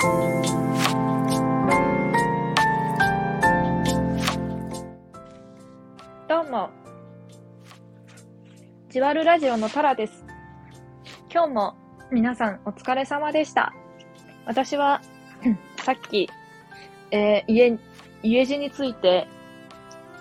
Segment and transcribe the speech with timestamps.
[0.00, 0.06] ど
[6.40, 6.70] うも。
[8.88, 10.24] じわるラジオのタラです。
[11.30, 11.76] 今日も
[12.10, 13.74] 皆さんお疲れ様でした。
[14.46, 15.02] 私は
[15.84, 16.30] さっき、
[17.10, 17.78] えー家、
[18.22, 19.28] 家路について、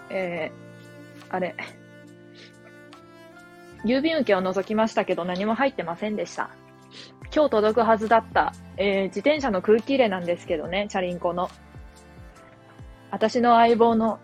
[0.10, 1.56] えーあれ、
[3.86, 6.50] 郵便受けを覗きましたけど何も入ってませんでした。
[7.34, 11.50] 今日届くはずだった、えー自転車の空気入れなんですけどね、チャリンコの。
[13.12, 14.20] 私の相棒の、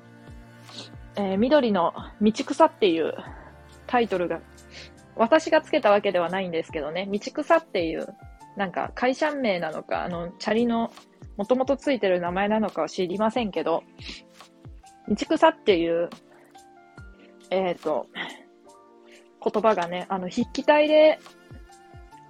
[1.16, 3.14] えー緑の道草っていう
[3.88, 4.42] タイトルが、
[5.16, 8.08] 私がつけたわけではないんですけどね、道草っていう、
[8.58, 10.92] なんか会社名なのか、あの、チャリの
[11.38, 13.84] もともとついてる名前なのかは知りませんけど、
[15.08, 16.10] 道草っていう、
[17.50, 18.08] えっ、と、
[19.44, 21.20] 言葉がね、あの、筆記体で、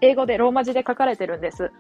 [0.02, 1.72] 英語でローマ字で書かれてるんです。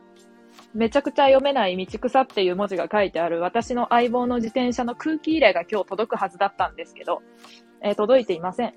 [0.73, 7.21] めちゃくちゃ読めない道草っていう文字が書いてある私の相棒の自転車の空気入れが今日届くはずだったんですけど、
[7.81, 8.73] えー届いていません。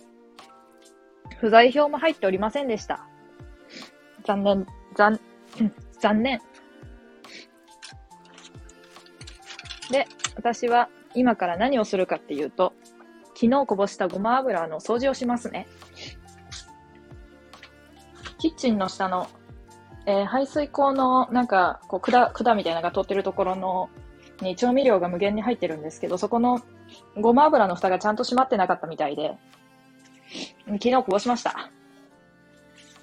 [1.41, 3.06] 不在票も入っておりませんでした。
[4.25, 5.20] 残念、残、
[6.00, 6.41] 残念。
[9.91, 12.75] で、私は今から何をするかっていうと、
[13.34, 15.67] 昨日こぼしたごま油の掃除をしますね。
[18.39, 19.28] キッチンの下の、
[20.06, 23.91] えー排水口のなんか、こう、管、管みたいなのが通ってるところの、
[24.41, 26.61] に調味料が無限に入ってるんですけど、そこの
[27.20, 29.36] ごま油の蓋がちゃんと閉まってなかったみたいで、
[30.67, 31.70] 昨日こぼしました。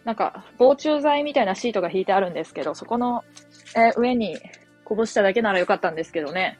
[0.05, 3.23] なんか、防虫剤みたいなシートが引いてあるんですけど、そこの、
[3.75, 4.37] えー上に
[4.85, 6.57] こぼしただけならよかったんですけどね。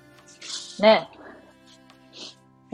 [0.80, 1.10] ね。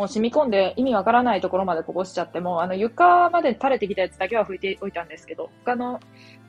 [0.01, 5.99] もう染み込んで意味わからないところまでこぼしちゃって、もうあの床まで垂れてきたやつだけは拭いておいたんですけど、他の、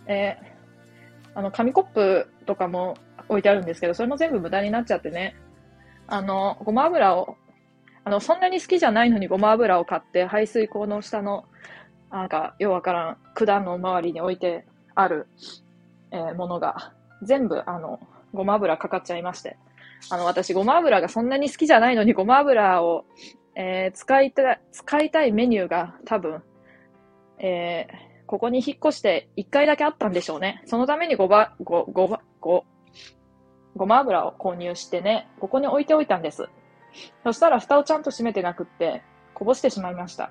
[0.07, 2.97] えーあの、紙コップとかも
[3.29, 5.37] 置いてあるんですけど、それも全部無駄になっちゃってね。
[6.07, 7.37] あの、ごま油を、
[8.05, 11.45] あの、そんなに好きじゃないのにごま油を買って、排水口の下の、
[12.11, 15.27] なんか、ようわからん、管の周りに置いてある、
[16.11, 18.01] えーものが、全部、あの、
[18.33, 19.59] ごま油かかっちゃいまして。
[20.11, 23.05] あの、私、ごま油がそんなに好きじゃないのに、ごま油を、
[23.55, 26.43] えー使いたい、使いたいメニューが多分、
[27.39, 30.63] えーここに引っ越して1回だけあったんでしょうね。
[30.65, 32.65] そのためにごば、ご、ごば、ご、
[33.77, 36.49] ごま油を購入してね、ここに置いておいたんです。
[37.25, 39.03] そしたら蓋をちゃんと閉めてなくって、
[39.35, 40.31] こぼしてしまいました。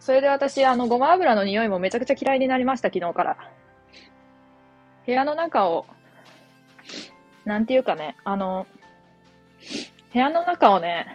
[0.00, 3.36] それで私、あの、ごま油の匂いもめちゃくちゃ嫌いになりました、昨日から。
[5.06, 5.86] 部屋の中を、
[7.46, 8.66] なんていうかね、あの、
[10.12, 11.06] 部屋の中をね、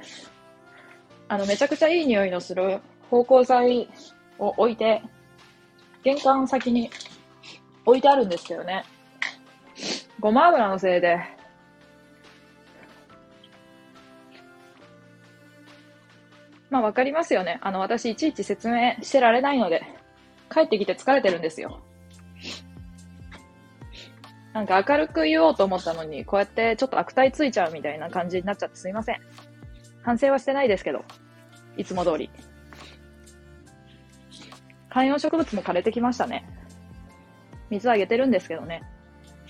[1.28, 3.90] あの、めちゃくちゃいい匂いのする芳香剤
[4.40, 5.02] を置いて、
[6.04, 6.90] 玄関先に
[7.86, 8.84] 置いてあるんですけどね。
[10.20, 11.20] ごま油のせいで、
[16.70, 17.60] まあわかりますよね。
[17.62, 19.84] あの、私いちいち説明してられないので、
[20.52, 21.82] 帰ってきて疲れてるんですよ。
[24.58, 29.18] なんか明るく言おうと思ったのに、こうやってちょっと悪態ついちゃうみたいな感じになっちゃってすいません。
[30.02, 31.06] 反省はしてないですけど、
[31.78, 32.32] いつも通り。
[34.90, 36.50] 観葉植物も枯れてきましたね。
[37.70, 38.82] 水あげてるんですけどね。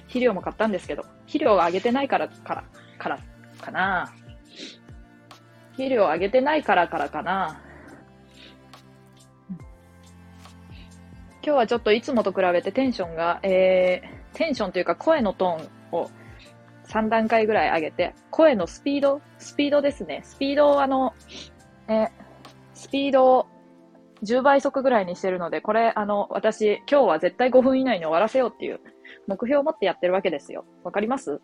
[0.08, 2.64] 肥料も買ったんですけど、肥料をあげてないから、から、
[3.00, 3.20] から、
[3.62, 4.14] かな
[5.72, 7.62] 肥料をあげてないからからかな
[11.42, 16.12] 今日はちょっといつもと比べてテンションが、えー、テンションというか声のトーンを
[16.90, 20.22] 3段階ぐらい上げて、声のスピード、スピードですね。
[20.24, 21.16] スピードをあの、
[21.88, 22.10] え
[22.76, 23.48] スピードを
[24.24, 28.80] 10倍速ぐらいにしてるので、これ、あの、私、今日は絶対5分以内に終わらせようっていう
[29.26, 30.66] 目標を持ってやってるわけですよ。
[30.84, 31.42] わかります？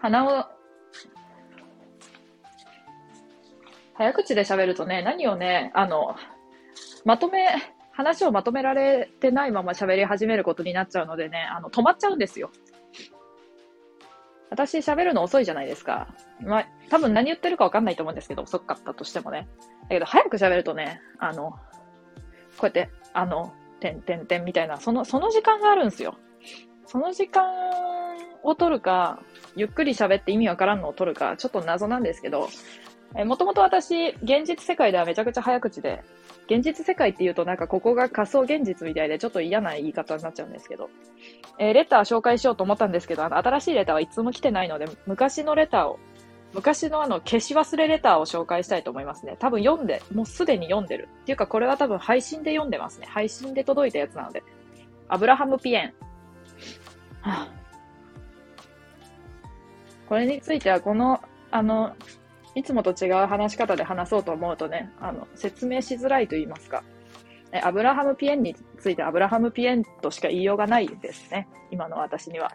[0.00, 0.44] 鼻を、
[3.94, 6.16] 早口で喋るとね、何をね、あの、
[7.04, 7.46] まとめ、
[8.00, 12.50] 話をまとめられてないまま喋り始めることになっちゃうのでね、あの、止まっちゃうんですよ。
[14.48, 16.08] 私喋るの遅いじゃないですか。
[16.40, 19.48] まあ、多分何言ってるかわかんないと思うんですけど、遅かったとしてもね。
[19.82, 21.58] だけど、早く喋るとね、あの、こ
[22.62, 26.16] うやって、あの、てんてんてんみたいな、その、その時間があるんですよ。
[26.86, 27.44] その時間
[28.42, 29.22] を取るか、
[29.56, 32.48] ゆっくり喋って意味わからんのを取るか、ちょっと謎なんですけど、
[33.16, 36.02] えもともと私、現実世界ではめちゃくちゃ早口で、
[36.46, 40.90] 現実世界って言うとなんかここが仮想現実みたいでちょっと嫌な言い方になっちゃうんですけど、
[41.58, 45.98] えーレター紹介しようと思ったんですけど、あの新しいレターはいつも来てないので、昔のレターを
[46.52, 49.36] 昔のあの、消し忘れレターを紹介したいと思いますね。
[49.38, 51.08] 多分読んで、もうすでに読んでる。
[51.22, 53.06] っていうか、これは多分配信で読んでますね。
[53.08, 54.42] 配信で届いたやつなので。
[55.08, 55.94] アブラハム・ピエン。
[57.20, 57.48] はあ、
[60.08, 61.20] これについては、この、
[61.52, 61.94] あの、
[62.54, 66.82] いつもと違う話し方で話そうと思うとね、あの、説明しづらいと言いますか。
[67.62, 71.48] アブラハム・ピエンについてアブラハム・ピエンとしか言いようがないですね。
[71.70, 72.52] 今の私には。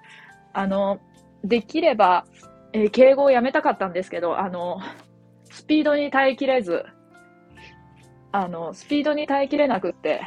[0.54, 1.00] あの、
[1.44, 2.26] できれば、
[2.74, 4.80] えー、敬語をやめたかったんですけど、あの、
[5.46, 6.86] スピードに耐えきれず、
[8.32, 10.22] あの、スピードに耐えきれなくって、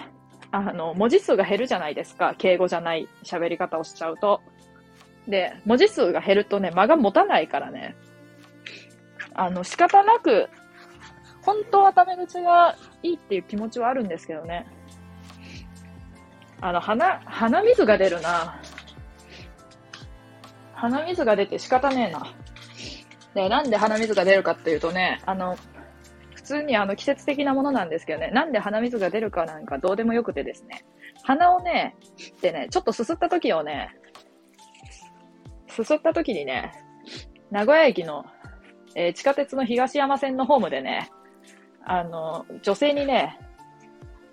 [0.50, 2.35] あの、文字数が減るじゃないですか。
[2.38, 4.41] 敬語じゃない喋り方をしちゃうと。
[5.26, 7.94] で、文字数が減るとね、間が持たないからね。
[9.38, 10.49] あの、仕方なく、
[11.43, 14.67] 本当はタメ口がいいっていう気持ちはあるんですけどね。
[16.61, 18.61] あの、鼻、鼻水が出るな。
[20.75, 22.35] 鼻水が出て仕方ねえな。
[23.35, 25.56] で、なんで鼻水が出るかっていうとね、あの、
[26.35, 30.85] 普通にあの季節的なものなんですけどね、なんで鼻水が出るかなんかどうでもよくてですね、
[31.23, 31.94] 鼻をね、
[32.40, 33.94] でね、ちょっとすすった時をね、
[35.69, 36.73] すすった時にね、
[37.50, 38.25] 名古屋駅の、
[38.99, 41.09] えー、地下鉄の東山線のホームでね、
[41.85, 43.39] あの、女性にね、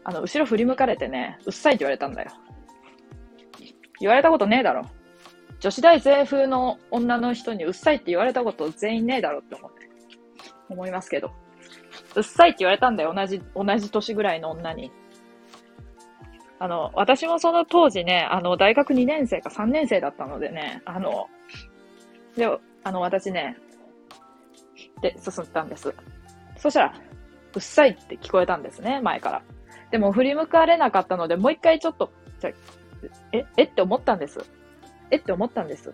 [0.04, 2.32] あの、後ろ振り向かれてね、うっさいって言われたんだよ。
[4.00, 4.90] 言われたことねえだろ。
[5.60, 9.88] 女子大生風の女の人にうっさいって言われたこと全員ねえだろって思って、
[10.70, 11.32] 思いますけど。
[12.16, 14.92] うっさいって言われたんだよ、同じ、同じ年ぐらいの女に。
[16.58, 21.28] あの、私もその当時ね、あの、大学2年生か3年生だったのでね、あの、
[22.36, 22.48] で、
[22.84, 23.58] あの、私ね、
[25.06, 25.94] で、進ったんです。
[26.58, 26.94] そしたら、
[27.54, 29.42] うっさいって聞こえたんですね、前から。
[29.92, 32.52] でも振り向かれなかったので、もう一回ちょっと、じゃ
[33.32, 34.40] え、えって思ったんです。
[35.12, 35.94] えって思ったんです。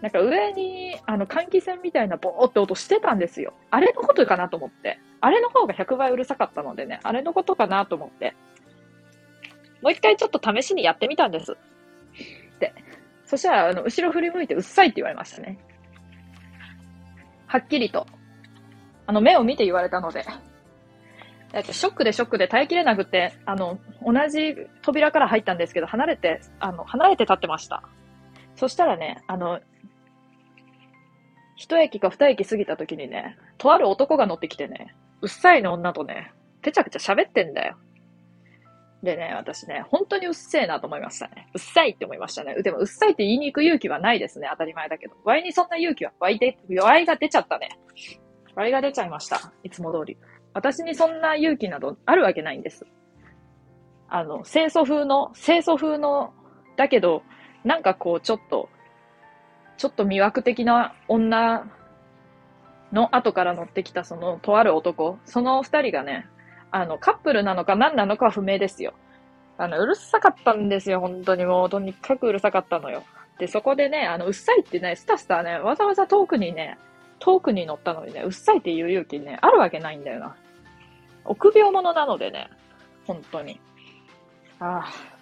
[0.00, 3.52] なんか上に、あの、換気扇みたいなボーって音してたんですよ。
[3.70, 4.98] あれのことかなと思って。
[5.20, 8.34] あれの方が100倍うるさかったのでね、あれのことかなと思って。
[9.82, 11.56] もう一回ちょっと試しにやってみたんです。
[12.60, 12.72] で、
[13.26, 15.58] そしたら、あの、後ろ振り向いてうっさいって言われましたね。
[17.46, 18.06] はっきりと。
[19.06, 20.24] あの、目を見て言われたので。
[21.52, 27.82] えっと、ショックでショックで耐えきれなくて、あの、同じ扉から入ったんですけど、離れて、あの、離れて立ってました。
[28.56, 29.60] そしたらね、あの、
[31.56, 36.32] 一駅か二駅過ぎた時にね、とある男が乗ってきてね、うっさいの女とね、
[36.62, 37.78] ぺちゃくちゃ喋ってんだよ。
[39.02, 41.48] でね、私ね、本当にうっせえなと思いましたね。
[41.54, 42.54] うっさいって思いましたね。
[42.62, 44.48] でも、うっさいって言いに行く勇気はないですね。
[44.50, 45.14] 当たり前だけど。
[45.24, 47.68] ワイにそんな勇気は、ワイで、ワイが出ちゃったね。
[48.54, 49.52] ワイが出ちゃいました。
[49.62, 50.16] いつも通り。
[50.54, 52.86] 私にそんな勇気などあるわけないんです。
[54.08, 56.32] あの、清楚風の、清楚風の、
[56.76, 57.22] だけど、
[57.64, 58.70] なんかこう、ちょっと、
[59.76, 61.66] ちょっと魅惑的な女
[62.92, 66.26] の後から乗ってきたその、とある男、その二人がね、
[66.70, 68.94] あの、カップルなのか何なのかは不明ですよ。
[69.58, 73.04] あの、うるさかったんですよ、本当にもう、とにかくうるさかったのよ。
[73.38, 76.78] で、そこでね、あの、うっさいってね、スタスタね、わざわざ遠くにね、
[77.18, 80.36] 遠くに乗ったのにね、うっさいっていう勇気ね、あるわけないんだよな。
[81.24, 82.48] 臆病者なのでね、
[83.06, 83.60] 本当に。
[84.60, 85.16] ああ。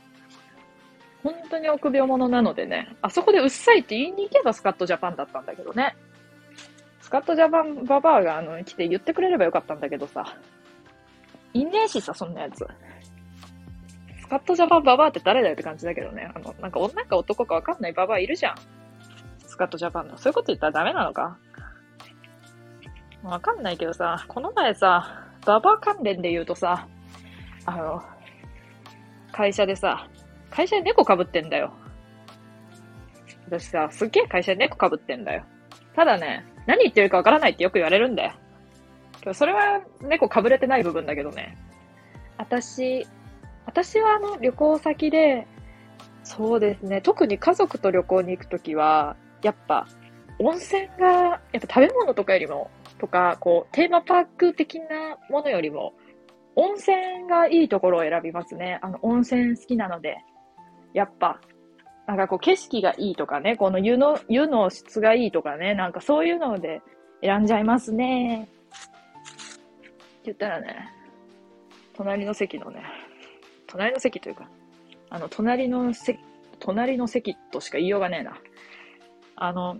[1.23, 5.96] 本当に臆病者なのでね、あそこでうっさいって言いに行けばスカットジャパンだったんだけどね。
[7.00, 10.37] スカットジャパンババアがあの来て言ってくれればよかったんだけどさ。
[11.55, 12.67] いねえしさ、そんなやつ。
[14.21, 16.31] スカットジャパンババアって誰だよって感じだけどね。
[16.35, 18.55] あの、なんか女か男かわかんないババアいるじゃん。
[19.46, 20.19] スカットジャパンの。
[20.19, 21.39] そういうこと言ったらダメなのか
[23.23, 26.89] わかんないけどさ、この前さ、ババア関連で言うとさ、
[27.67, 28.03] あの、
[29.31, 30.08] 会社でさ、
[30.51, 31.73] 会社で猫被ってんだよ。
[33.46, 35.44] 私さ、すっげえ会社で猫被ってんだよ。
[35.94, 38.32] ただね、何言ってるかわからないってよく言われるんだよ。
[39.33, 41.57] それは猫被れてない部分だけどね。
[42.37, 43.07] 私、
[43.65, 45.47] 私はあの旅行先で、
[46.23, 49.87] そうですね、特に家族と旅行に行くときは、やっぱ
[50.39, 55.95] 温泉が、やっぱ食べ物とかよりもとか、こう、テーマパーク的なものよりも、
[56.57, 58.79] 温泉がいいところを選びますね。
[58.83, 60.19] あの、温泉好きなので。
[60.93, 61.41] やっぱ、
[62.07, 66.83] なんかこう、景色がいいとかね、この湯の、湯の質がいいとかね、なんかそういうので
[67.23, 68.49] 選んじゃいますね。
[70.27, 70.91] 言ったらね、
[71.95, 72.83] 隣の席のね、
[73.67, 74.49] 隣の席というか、
[75.11, 76.19] あの、隣の席、
[76.61, 78.37] 隣の席としか言いようがねえな。
[79.37, 79.77] あの、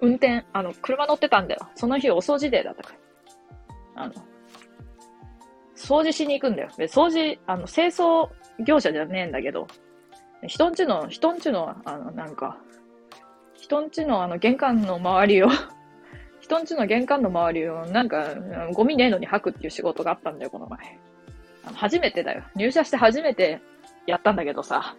[0.00, 1.68] 運転、あの、車乗ってたんだよ。
[1.74, 2.94] その日お掃除デーだったか
[3.94, 4.04] ら。
[4.04, 4.14] あの、
[5.76, 6.68] 掃除しに行くんだよ。
[6.76, 8.28] で、掃除、あの、清掃
[8.64, 9.66] 業者じゃねえんだけど、
[10.46, 12.58] 人んちの、人んちの、あの、なんか、
[13.54, 15.48] 人んちのあの、玄関の周りを
[16.46, 18.36] 人んちの玄関の周りを、なんか、
[18.72, 20.78] ゴミねえのに吐くっていう仕事があったんだよ、この前。
[21.74, 22.44] 初めてだよ。
[22.54, 23.60] 入社して初めて
[24.06, 24.94] やったんだけどさ、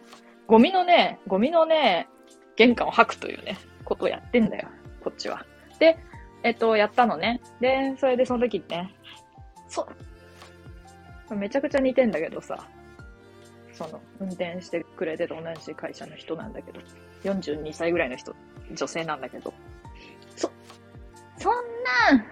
[0.46, 2.10] ゴミのね、ゴミのね、
[2.58, 4.68] 玄関を吐くというね、ことをやってんだよ、
[5.02, 5.46] こっちは。
[5.80, 5.98] で、
[6.44, 7.40] えっと、やったのね。
[7.62, 8.94] で、それでその時ね、
[9.70, 9.88] そ
[11.30, 12.68] う、めちゃくちゃ似てんだけどさ、
[13.72, 16.82] その、運転してくれてる同じ会社の人なんだけど、
[17.24, 18.36] 42歳ぐらいの人、
[18.74, 19.54] 女性なんだけど、
[21.38, 22.26] そんな、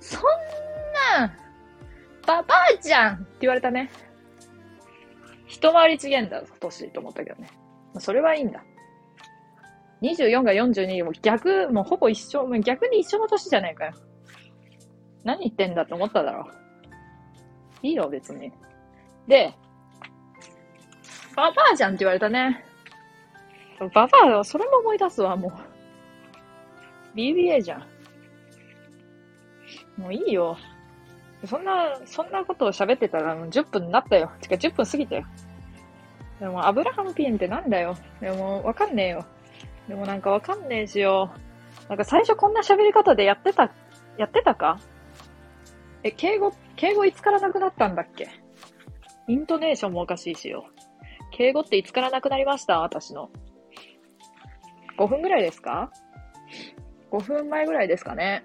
[0.00, 0.22] そん
[1.18, 1.36] な、
[2.26, 3.90] ババアじゃんって言われたね。
[5.46, 7.48] 一回り違えんだ、年と思ったけどね。
[7.98, 8.62] それはいいんだ。
[10.02, 13.92] 24が42も逆、もうほぼ一緒、逆に一緒の年じゃねえかよ。
[15.24, 16.48] 何言ってんだって思っただろ
[17.82, 17.86] う。
[17.86, 18.52] いいよ、別に。
[19.26, 19.54] で、
[21.34, 22.64] ババアじゃんって言われたね。
[23.94, 25.75] ババア、それも思い出すわ、もう。
[27.16, 27.82] BBA じゃん。
[30.00, 30.56] もういいよ。
[31.44, 34.30] そんな、そんなことを喋ってたらもう10分になったよ。
[34.40, 35.24] てか10分過ぎたよ。
[36.38, 37.96] でも、アブラハムピンってなんだよ。
[38.20, 39.24] でも、わかんねえよ。
[39.88, 41.32] でもなんかわかんねえしよ。
[41.88, 43.72] なんか最初こんな喋り方でやってた、
[44.18, 44.78] やってたか？
[46.02, 48.28] え、敬語、敬語いつからなくなったんだっけ？
[49.28, 50.66] イントネーションもおかしいしよ。
[51.30, 52.80] 敬語っていつからなくなりました？
[52.80, 53.30] 私の。
[54.98, 55.90] 5分ぐらいですか？
[57.10, 58.44] ?5 分前ぐらいですかね。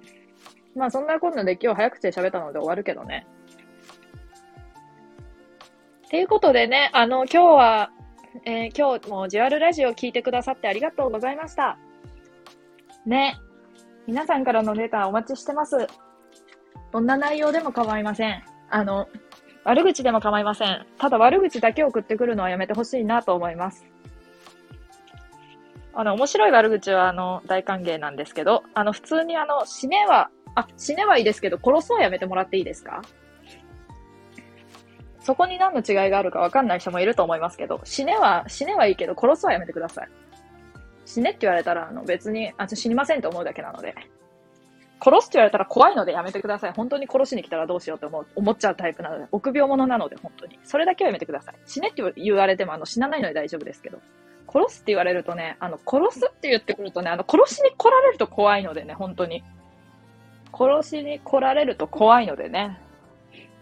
[0.75, 3.27] まあそんなこんなで今日早口で喋ったので終わるけどね。
[6.09, 7.91] ということでね、あの、今日は、
[8.45, 11.77] えー、今日もジュアルラジオ聞いてくださってありがとうございました。
[13.05, 13.37] ね。
[14.07, 15.87] 皆さんからのレタお待ちしてます。
[16.91, 18.43] どんな内容でも構いません。
[18.69, 19.07] あの、
[19.63, 20.85] 悪口でも構いません。
[20.97, 23.85] ただ悪口だけ送ってくるのはやめてほしいなと思います。
[25.93, 33.01] あの、面白い悪口は、あの、大歓迎なんですけど、あの、普通にあの、死ねは、あ、死ねはいいですけど、殺すはやめてもらっていいですか？
[35.19, 40.09] そこに何の違いがあるかわかんない人もいると思いますけど、死ねは、死ねはいいけど、殺すはやめてください。
[41.05, 43.93] 死ねって言われたら、あの、別に、あ、死にませんと思うだけなので。
[45.03, 46.73] 殺すって言われたら怖いのでやめてください。
[46.73, 50.59] 本当に殺しに来たらどうしようと思う、思っちゃうタイプなので、臆病者なので、本当に。
[50.63, 51.55] それだけはやめてください。
[51.65, 53.99] 死ねって言われても、あの、死なないので大丈夫ですけど。
[54.53, 59.43] 殺すって言われるとね、あの、殺すって言ってくるとね、あの、殺しに来られると怖いのでね、本当に。
[60.53, 62.77] 殺しに来られると怖いのでね。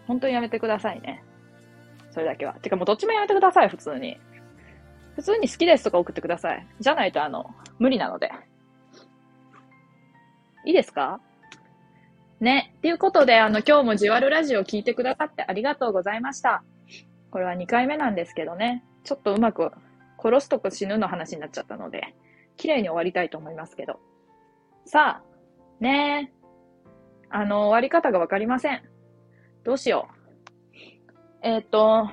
[0.08, 1.22] 本当にやめてくださいね。
[2.10, 2.54] それだけは。
[2.54, 4.18] てかもうどっちもやめてください、普通に。
[5.14, 6.66] 普通に好きですとか送ってください。
[6.80, 8.30] じゃないとあの、無理なので。
[10.64, 11.20] いいですか？
[12.40, 12.74] ね。
[12.78, 16.64] っていうことで、あの、今日もじわるラジオ聞いてくださってありがとうございました。
[17.30, 18.82] これは2回目なんですけどね。
[19.04, 19.70] ちょっとうまく
[20.22, 22.14] 殺すとこ死ぬの話になっちゃったので、
[22.56, 24.00] 綺麗に終わりたいと思いますけど。
[24.84, 26.40] さあ、ねえ。
[27.30, 28.82] あの、終わり方がわかりません。
[29.64, 30.20] どうしよう。
[31.42, 32.10] えっ、と、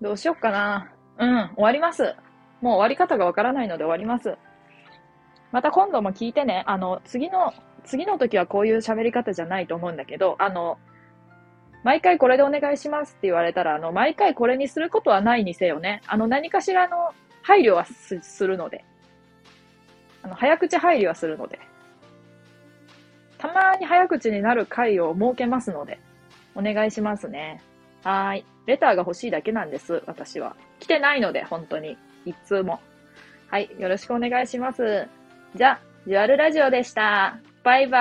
[0.00, 0.92] どうしよっかな。
[1.18, 2.14] うん、終わります。
[2.60, 4.36] もう終わり方がわからないので終わります。
[5.50, 6.62] また今度も聞いてね。
[6.66, 7.52] あの、次の、
[7.84, 10.78] 次の時はこういう喋り方じゃないと思うんだけど、あの、
[11.84, 16.00] 毎回これでお願いしますって言われたら、あの、毎回これにすることはないにせよね。
[16.06, 16.96] あの、何かしらの
[17.42, 18.84] 配慮はするので。
[20.22, 21.58] あの、早口配慮はするので。
[23.38, 25.98] たまに早口になる回を設けますので、
[26.54, 27.60] お願いしますね。
[28.04, 28.44] はい。
[28.66, 30.54] レターが欲しいだけなんです、私は。
[30.78, 31.98] 来てないので、本当に。
[32.24, 32.78] 一通も。
[33.48, 33.68] はい。
[33.78, 35.08] よろしくお願いします。
[35.56, 37.40] じゃあ、デュアルラジオでした。
[37.64, 37.98] バイバ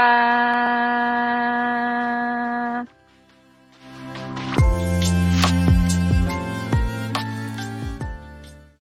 [2.85, 3.00] ーイ。